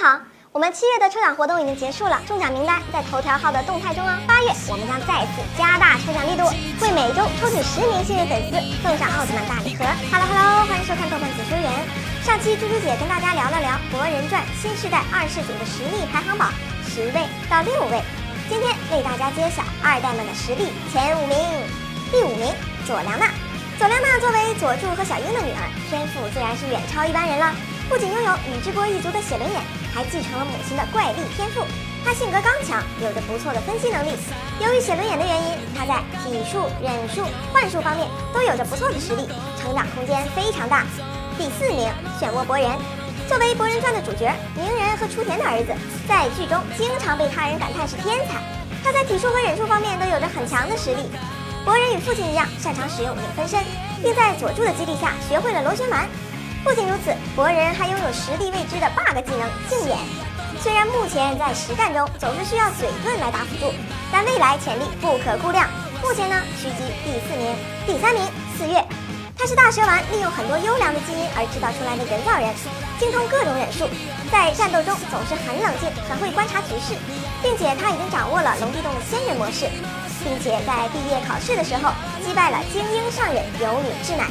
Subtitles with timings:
[0.00, 0.14] 好，
[0.52, 4.14] 我们七月的抽奖活动已经结束了，中奖名单在头条号的动态中哦。
[4.28, 6.46] 八月我们将再次加大抽奖力度，
[6.78, 9.82] 会每周抽取十名幸运粉丝送上奥特曼大礼盒。
[10.14, 11.66] Hello Hello，欢迎收看豆瓣解说员。
[12.22, 16.54] 上期猪猪姐跟大家聊了聊《博人传》新时代二世祖的实力排行榜，
[16.86, 17.98] 十位到六位。
[18.46, 21.34] 今天为大家揭晓二代们的实力前五名。
[22.14, 22.46] 第五名
[22.86, 23.34] 佐良娜，
[23.74, 27.50] 佐良娜作为佐助和小樱的女儿，天赋自然是远超一般人了。
[27.88, 29.62] 不仅拥有宇智波一族的写轮眼，
[29.94, 31.64] 还继承了母亲的怪力天赋。
[32.04, 34.12] 他性格刚强，有着不错的分析能力。
[34.60, 40.84] 由于写轮眼的原因，他在体术、忍术、幻术方面都有着不错的实力，成长空间非常大。
[41.38, 41.88] 第四名，
[42.20, 42.68] 漩涡博人。
[43.26, 45.72] 作为《博人传》的主角，鸣人和雏田的儿子，
[46.06, 48.36] 在剧中经常被他人感叹是天才。
[48.84, 51.08] 他在体术和忍术方面都有着很强的实力。
[51.64, 53.64] 博人与父亲一样，擅长使用影分身，
[54.02, 56.06] 并在佐助的激励下学会了螺旋丸。
[56.64, 59.98] 不仅如此，博人还拥有实力未知的 bug 技能镜眼。
[60.60, 63.72] 虽然目前在实战中总是需要嘴遁来打辅助，
[64.12, 65.68] 但未来潜力不可估量。
[66.02, 67.54] 目前呢，狙击第四名，
[67.86, 68.22] 第三名
[68.58, 68.84] 四月，
[69.38, 72.52] 他是大蛇丸利用很多优良的基因而制造出来的人造人，
[72.98, 73.88] 精通各种忍术，
[74.30, 76.98] 在战斗中总是很冷静，很会观察局势，
[77.40, 79.70] 并且他已经掌握了龙地洞的仙人模式，
[80.26, 81.94] 并且在毕业考试的时候
[82.26, 84.26] 击败了精英上忍有女智乃。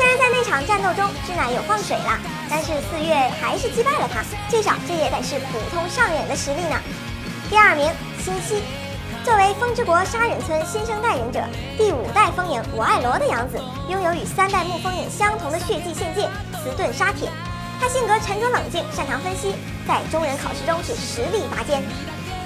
[0.00, 6.80] 虽然在那场战斗中，志乃有放水了，但是四月还是击败了他，至少这也得是普通上忍的实力呢。
[7.50, 8.62] 第二名，新希，
[9.22, 11.44] 作为风之国杀忍村新生代忍者，
[11.76, 16.22] 第五代风影我爱罗的养子，拥有与三代木风影相同的血祭献界
[16.64, 17.28] 磁盾杀铁。
[17.78, 19.54] 他性格沉着冷静，擅长分析，
[19.86, 21.82] 在中忍考试中是实力拔尖。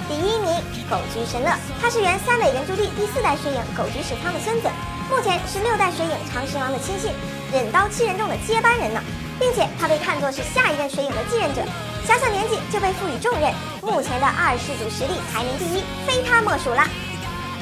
[0.07, 0.53] 第一名，
[0.89, 1.49] 狗居神乐，
[1.81, 4.69] 他是原三尾人柱地第四代水影狗居石仓的孙子。
[5.09, 7.11] 目前是六代水影长石王的亲信，
[7.51, 9.01] 忍刀七人众的接班人呢，
[9.39, 11.61] 并且他被看作是下一任水影的继任者。
[12.05, 16.85] 小小年纪就被赋予重任，目前的二世祖实力排名第一，非他莫属了。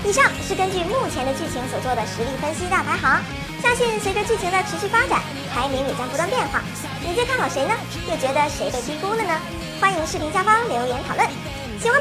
[0.03, 3.23] 以上是根据目前的剧情所做的实力分析大排行，
[3.63, 5.23] 相信随着剧情的持续发展，
[5.55, 6.59] 排名也将不断变化。
[6.99, 7.71] 你最看好谁呢？
[8.11, 9.31] 又觉得谁被低估了呢？
[9.79, 11.27] 欢迎视频下方留言讨论。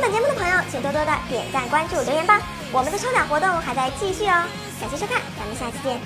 [0.03, 2.41] 本节目的朋友，请多多的点赞、关注、留言吧。
[2.73, 4.43] 我们的抽奖活动还在继续哦。
[4.81, 6.01] 感谢收看，咱们下期见。